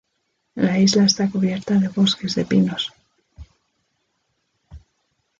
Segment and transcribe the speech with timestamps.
[0.55, 2.91] La isla está cubierta de bosques de pinos.